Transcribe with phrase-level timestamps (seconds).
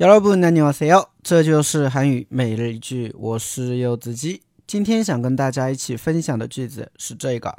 [0.00, 1.06] 여러분 안녕하세요.
[1.22, 7.56] 这就是韩语每日一句我是柚子鸡今天想跟大家一起分享的句子是这个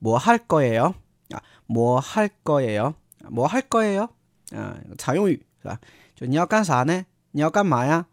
[0.00, 0.94] 뭐할거예요
[1.28, 4.08] 啊，뭐할거예요뭐할거예요
[4.52, 5.78] 啊，常用语是吧？
[6.14, 7.04] 就你要干啥呢？
[7.32, 8.06] 你要干嘛呀？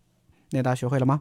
[0.53, 1.21] 네, 다시 회라마.